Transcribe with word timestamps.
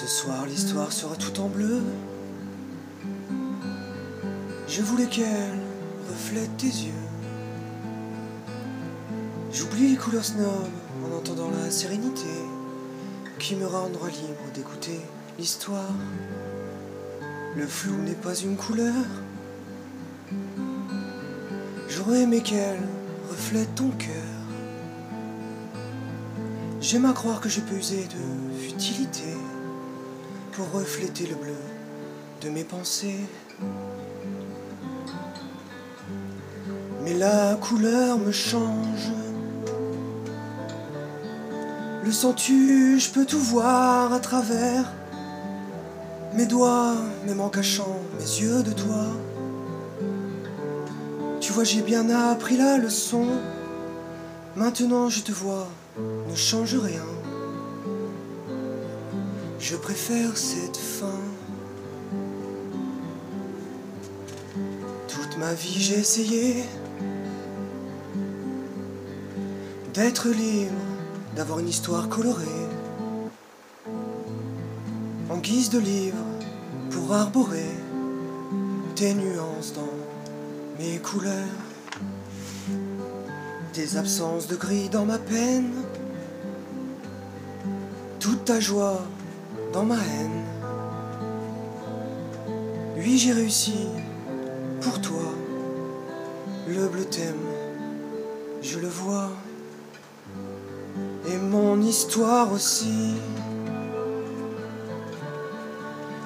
Ce 0.00 0.06
soir 0.06 0.46
l'histoire 0.46 0.92
sera 0.92 1.16
tout 1.16 1.40
en 1.40 1.48
bleu. 1.48 1.82
Je 4.68 4.80
voulais 4.80 5.08
qu'elle 5.08 5.58
reflète 6.08 6.56
tes 6.56 6.68
yeux. 6.68 6.92
J'oublie 9.52 9.88
les 9.88 9.96
couleurs 9.96 10.24
snob 10.24 10.46
en 11.04 11.16
entendant 11.16 11.50
la 11.50 11.68
sérénité 11.72 12.30
qui 13.40 13.56
me 13.56 13.66
rendra 13.66 14.06
libre 14.06 14.52
d'écouter 14.54 15.00
l'histoire. 15.36 15.92
Le 17.56 17.66
flou 17.66 17.96
n'est 17.96 18.12
pas 18.12 18.36
une 18.36 18.56
couleur. 18.56 18.94
J'aurais 21.88 22.20
aimé 22.20 22.40
qu'elle 22.40 22.86
reflète 23.28 23.74
ton 23.74 23.90
cœur. 23.90 24.14
J'aime 26.80 27.06
à 27.06 27.12
croire 27.12 27.40
que 27.40 27.48
je 27.48 27.60
peux 27.60 27.74
user 27.74 28.04
de 28.04 28.60
futilité 28.60 29.34
pour 30.58 30.72
refléter 30.72 31.24
le 31.24 31.36
bleu 31.36 31.60
de 32.42 32.48
mes 32.50 32.64
pensées. 32.64 33.20
Mais 37.04 37.14
la 37.14 37.54
couleur 37.54 38.18
me 38.18 38.32
change. 38.32 39.12
Le 42.04 42.10
sens-tu, 42.10 42.98
je 42.98 43.08
peux 43.10 43.24
tout 43.24 43.38
voir 43.38 44.12
à 44.12 44.18
travers 44.18 44.92
mes 46.34 46.46
doigts, 46.46 46.96
même 47.24 47.40
en 47.40 47.50
cachant 47.50 48.00
mes 48.18 48.40
yeux 48.40 48.64
de 48.64 48.72
toi. 48.72 49.06
Tu 51.40 51.52
vois, 51.52 51.62
j'ai 51.62 51.82
bien 51.82 52.10
appris 52.10 52.56
la 52.56 52.78
leçon. 52.78 53.26
Maintenant 54.56 55.08
je 55.08 55.20
te 55.20 55.30
vois, 55.30 55.68
ne 56.28 56.34
change 56.34 56.74
rien. 56.74 57.17
Je 59.60 59.74
préfère 59.76 60.36
cette 60.36 60.76
fin. 60.76 61.20
Toute 65.08 65.36
ma 65.36 65.52
vie 65.52 65.80
j'ai 65.80 65.98
essayé 65.98 66.64
d'être 69.94 70.28
libre, 70.28 70.72
d'avoir 71.34 71.58
une 71.58 71.68
histoire 71.68 72.08
colorée, 72.08 72.46
en 75.28 75.38
guise 75.38 75.70
de 75.70 75.80
livre 75.80 76.16
pour 76.90 77.12
arborer 77.12 77.74
tes 78.94 79.12
nuances 79.12 79.72
dans 79.74 80.78
mes 80.78 80.98
couleurs, 80.98 81.34
des 83.74 83.96
absences 83.96 84.46
de 84.46 84.54
gris 84.54 84.88
dans 84.88 85.04
ma 85.04 85.18
peine, 85.18 85.72
toute 88.20 88.44
ta 88.44 88.60
joie 88.60 89.02
dans 89.72 89.84
ma 89.84 89.96
haine. 89.96 90.44
Oui, 92.96 93.18
j'ai 93.18 93.32
réussi 93.32 93.86
pour 94.80 95.00
toi. 95.00 95.32
Le 96.66 96.88
bleu 96.88 97.04
t'aime, 97.04 97.34
je 98.62 98.78
le 98.78 98.88
vois. 98.88 99.30
Et 101.28 101.36
mon 101.36 101.80
histoire 101.80 102.52
aussi. 102.52 103.14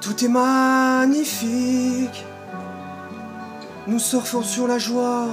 Tout 0.00 0.24
est 0.24 0.28
magnifique. 0.28 2.24
Nous 3.86 3.98
surfons 3.98 4.42
sur 4.42 4.66
la 4.66 4.78
joie. 4.78 5.28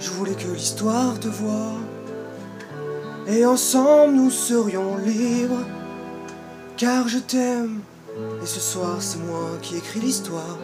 Je 0.00 0.10
voulais 0.10 0.34
que 0.34 0.48
l'histoire 0.48 1.18
te 1.18 1.28
voie. 1.28 1.74
Et 3.26 3.44
ensemble 3.44 4.14
nous 4.14 4.30
serions 4.30 4.96
libres. 4.96 5.64
Car 6.78 7.08
je 7.08 7.18
t'aime. 7.18 7.80
Et 8.40 8.46
ce 8.46 8.60
soir, 8.60 9.02
c'est 9.02 9.18
moi 9.18 9.58
qui 9.62 9.76
écris 9.76 9.98
l'histoire. 9.98 10.58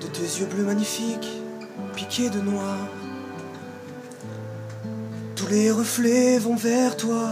De 0.00 0.06
tes 0.08 0.40
yeux 0.40 0.46
bleus 0.46 0.64
magnifiques, 0.64 1.40
piqués 1.94 2.30
de 2.30 2.40
noir. 2.40 2.76
Tous 5.36 5.46
les 5.46 5.70
reflets 5.70 6.40
vont 6.40 6.56
vers 6.56 6.96
toi. 6.96 7.30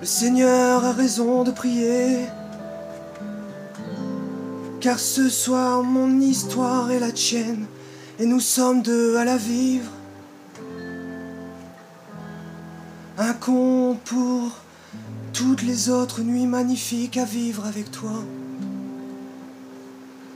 Le 0.00 0.06
Seigneur 0.06 0.84
a 0.84 0.92
raison 0.92 1.42
de 1.42 1.50
prier. 1.50 2.20
Car 4.80 5.00
ce 5.00 5.28
soir, 5.28 5.82
mon 5.82 6.20
histoire 6.20 6.92
est 6.92 7.00
la 7.00 7.10
tienne. 7.10 7.66
Et 8.20 8.26
nous 8.26 8.38
sommes 8.38 8.82
deux 8.82 9.16
à 9.16 9.24
la 9.24 9.36
vivre. 9.36 9.90
Un 13.18 13.32
conte 13.32 14.00
pour 14.04 14.65
toutes 15.56 15.68
les 15.68 15.88
autres 15.88 16.20
nuits 16.20 16.46
magnifiques 16.46 17.16
à 17.16 17.24
vivre 17.24 17.64
avec 17.64 17.90
toi. 17.90 18.12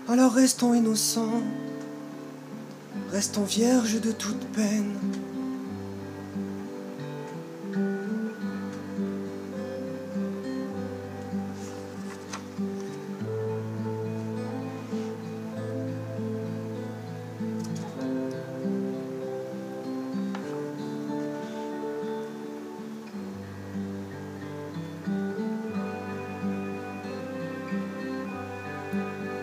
Alors 0.08 0.32
restons 0.32 0.72
innocents, 0.72 1.42
restons 3.12 3.44
vierges 3.44 4.00
de 4.00 4.12
toute 4.12 4.42
peine. 4.54 4.94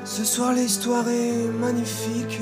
Ce 0.09 0.23
soir 0.23 0.53
l'histoire 0.53 1.07
est 1.09 1.49
magnifique. 1.59 2.39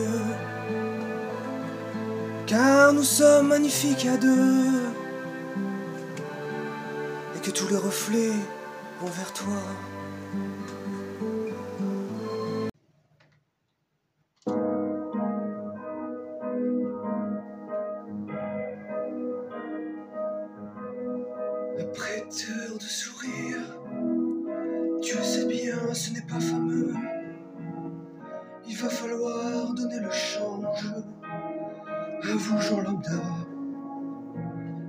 Car 2.46 2.94
nous 2.94 3.03
sommes 3.03 3.48
magnifiques 3.48 4.06
à 4.06 4.18
deux. 4.18 4.84
Et 7.36 7.40
que 7.42 7.50
tous 7.50 7.68
les 7.68 7.78
reflets 7.78 8.38
vont 9.02 9.08
vers 9.08 9.34
toi. 9.34 9.62
Un 21.80 21.86
prêteur 21.96 22.78
de 22.80 22.84
sourire. 22.84 23.82
Tu 25.02 25.18
le 25.18 25.24
sais 25.24 25.46
bien, 25.46 25.94
ce 25.94 26.12
n'est 26.12 26.22
pas 26.22 26.40
fameux 26.40 26.94
va 28.85 28.91
falloir 28.91 29.73
donner 29.73 30.00
le 30.00 30.12
change 30.12 30.85
à 32.22 32.35
vous, 32.35 32.62
Jean 32.62 32.81
Lambda. 32.81 33.23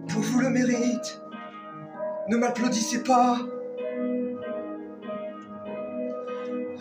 Pour 0.09 0.21
vous 0.21 0.41
le 0.41 0.51
mérite, 0.51 1.23
ne 2.29 2.37
m'applaudissez 2.37 3.03
pas. 3.03 3.39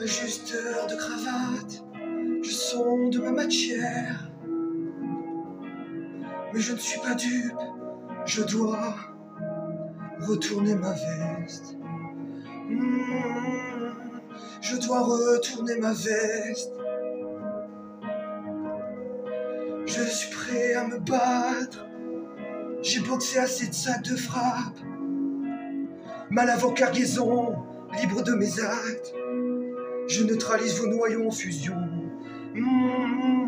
Ajusteur 0.01 0.87
de 0.87 0.95
cravate, 0.95 1.85
je 2.43 2.51
sonde 2.51 3.17
ma 3.23 3.31
matière. 3.31 4.29
Mais 6.53 6.59
je 6.59 6.73
ne 6.73 6.77
suis 6.77 6.99
pas 6.99 7.15
dupe, 7.15 7.61
je 8.25 8.43
dois 8.43 8.93
retourner 10.19 10.75
ma 10.75 10.91
veste. 10.91 11.77
Mmh, 12.67 13.93
je 14.59 14.75
dois 14.77 14.99
retourner 15.01 15.79
ma 15.79 15.93
veste. 15.93 16.84
Je 20.05 20.11
suis 20.11 20.29
prêt 20.29 20.75
à 20.75 20.88
me 20.88 20.99
battre. 20.99 21.88
J'ai 22.83 23.00
boxé 23.00 23.39
assez 23.39 23.68
de 23.68 23.74
sacs 23.74 24.03
de 24.03 24.15
frappe. 24.15 24.77
Mal 26.30 26.47
avant 26.47 26.71
cargaison, 26.74 27.56
libre 28.00 28.21
de 28.21 28.33
mes 28.33 28.59
actes. 28.59 29.15
Je 30.07 30.24
neutralise 30.24 30.80
vos 30.80 30.88
noyaux 30.88 31.27
en 31.27 31.31
fusion. 31.31 31.77
Mmh, 32.53 33.47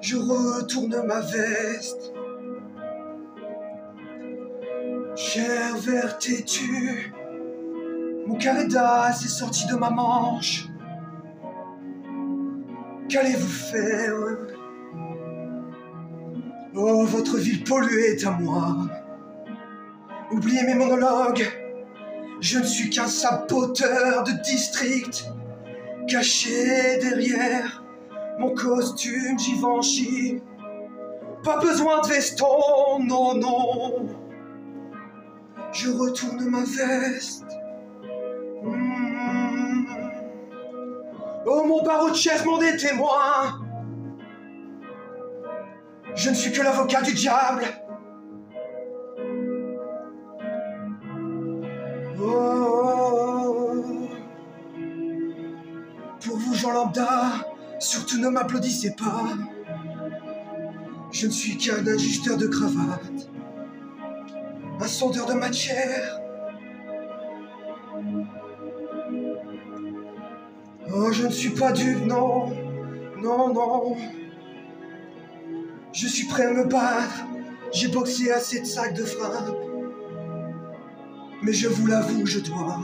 je 0.00 0.16
retourne 0.16 1.00
ma 1.06 1.20
veste. 1.20 2.12
Cher 5.14 5.76
vert 5.76 6.18
têtu, 6.18 7.12
mon 8.26 8.34
carré 8.34 8.66
d'as 8.66 9.10
est 9.10 9.28
sorti 9.28 9.68
de 9.68 9.76
ma 9.76 9.90
manche. 9.90 10.66
Qu'allez-vous 13.08 13.46
faire? 13.46 14.51
Oh, 16.74 17.04
votre 17.04 17.36
ville 17.36 17.64
polluée 17.64 18.14
est 18.14 18.26
à 18.26 18.30
moi. 18.30 18.76
Oubliez 20.30 20.62
mes 20.62 20.74
monologues. 20.74 21.46
Je 22.40 22.58
ne 22.58 22.64
suis 22.64 22.88
qu'un 22.88 23.06
saboteur 23.06 24.24
de 24.24 24.32
district, 24.42 25.26
caché 26.08 26.98
derrière 26.98 27.84
mon 28.38 28.54
costume 28.54 29.38
Givenchy. 29.38 30.40
Pas 31.44 31.58
besoin 31.58 32.00
de 32.00 32.08
veston, 32.08 33.00
non, 33.00 33.34
non. 33.34 34.08
Je 35.72 35.90
retourne 35.90 36.44
ma 36.46 36.60
veste. 36.62 37.44
Hmm. 38.62 39.84
Oh 41.44 41.64
mon 41.66 41.82
barreau 41.84 42.10
de 42.10 42.16
chaise, 42.16 42.44
mon 42.46 42.58
des 42.58 42.76
témoins. 42.76 43.60
Je 46.14 46.30
ne 46.30 46.34
suis 46.34 46.52
que 46.52 46.62
l'avocat 46.62 47.02
du 47.02 47.14
diable. 47.14 47.64
Oh. 52.20 53.84
Pour 56.24 56.36
vous, 56.36 56.54
Jean 56.54 56.72
Lambda, 56.72 57.32
surtout 57.78 58.18
ne 58.18 58.28
m'applaudissez 58.28 58.94
pas. 58.94 59.30
Je 61.10 61.26
ne 61.26 61.32
suis 61.32 61.56
qu'un 61.56 61.86
ajusteur 61.86 62.36
de 62.36 62.46
cravate, 62.46 63.28
un 64.80 64.86
sondeur 64.86 65.26
de 65.26 65.34
matière. 65.34 66.20
Oh, 70.94 71.10
je 71.10 71.26
ne 71.26 71.32
suis 71.32 71.50
pas 71.50 71.72
dupe, 71.72 72.04
non, 72.06 72.50
non, 73.22 73.52
non. 73.52 73.96
Je 75.92 76.06
suis 76.06 76.26
prêt 76.26 76.46
à 76.46 76.52
me 76.52 76.64
battre, 76.64 77.26
j'ai 77.72 77.88
boxé 77.88 78.32
assez 78.32 78.60
de 78.60 78.64
sacs 78.64 78.94
de 78.94 79.04
frappe. 79.04 79.56
Mais 81.42 81.52
je 81.52 81.68
vous 81.68 81.86
l'avoue, 81.86 82.24
je 82.24 82.38
dois, 82.38 82.80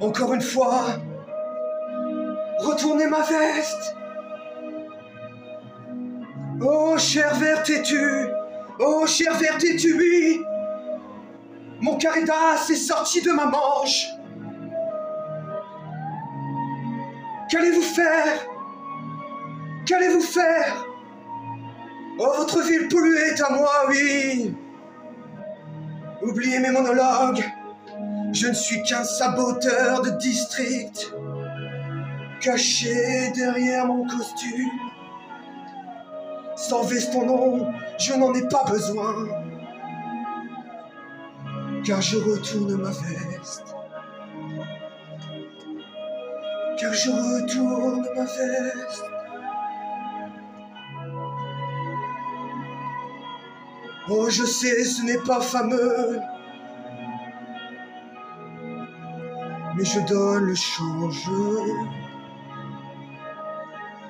encore 0.00 0.34
une 0.34 0.42
fois, 0.42 0.86
retourner 2.58 3.06
ma 3.06 3.20
veste. 3.20 3.96
Oh, 6.60 6.96
cher 6.98 7.34
vert 7.34 7.62
têtu, 7.62 8.26
oh, 8.80 9.06
cher 9.06 9.34
vert 9.34 9.58
têtu, 9.58 9.94
oui, 9.96 10.40
mon 11.80 11.96
caridas 11.98 12.68
est 12.68 12.74
sorti 12.74 13.20
de 13.20 13.30
ma 13.30 13.46
manche. 13.46 14.06
Qu'allez-vous 17.50 17.82
faire? 17.82 18.46
Qu'allez-vous 19.86 20.22
faire? 20.22 20.93
Votre 22.16 22.62
ville 22.62 22.88
polluée 22.88 23.32
est 23.32 23.42
à 23.42 23.50
moi, 23.50 23.86
oui. 23.88 24.54
Oubliez 26.22 26.60
mes 26.60 26.70
monologues. 26.70 27.44
Je 28.32 28.48
ne 28.48 28.54
suis 28.54 28.82
qu'un 28.82 29.04
saboteur 29.04 30.02
de 30.02 30.10
district, 30.10 31.12
caché 32.40 33.30
derrière 33.34 33.86
mon 33.86 34.06
costume. 34.06 34.70
Sans 36.56 36.82
veston 36.82 37.26
nom, 37.26 37.72
je 37.98 38.14
n'en 38.14 38.32
ai 38.34 38.46
pas 38.48 38.64
besoin, 38.64 39.28
car 41.84 42.00
je 42.00 42.16
retourne 42.16 42.74
ma 42.74 42.90
veste. 42.90 43.74
Car 46.78 46.92
je 46.92 47.10
retourne 47.10 48.06
ma 48.16 48.24
veste. 48.24 49.04
Oh, 54.06 54.28
je 54.28 54.44
sais, 54.44 54.84
ce 54.84 55.02
n'est 55.02 55.22
pas 55.26 55.40
fameux. 55.40 56.20
Mais 59.76 59.84
je 59.84 60.00
donne 60.06 60.44
le 60.44 60.54
change. 60.54 61.30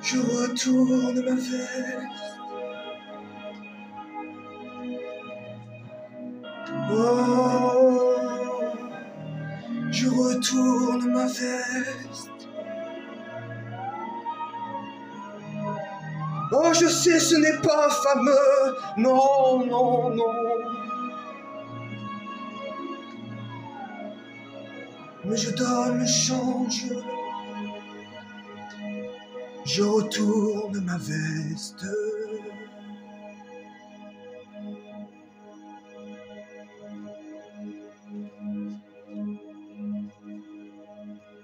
Je 0.02 0.18
retourne 0.18 1.24
ma 1.24 1.34
veste. 1.34 2.34
Oh, 6.90 8.14
je 9.90 10.08
retourne 10.08 11.12
ma 11.12 11.26
veste. 11.26 12.33
Oh, 16.52 16.72
je 16.72 16.86
sais, 16.86 17.20
ce 17.20 17.36
n'est 17.36 17.60
pas 17.60 17.88
fameux. 17.90 18.76
Non, 18.98 19.64
non, 19.66 20.10
non. 20.10 20.34
Mais 25.24 25.36
je 25.36 25.50
donne 25.54 26.00
le 26.00 26.06
change. 26.06 26.86
Je 29.64 29.82
retourne 29.82 30.80
ma 30.84 30.98
veste. 30.98 31.86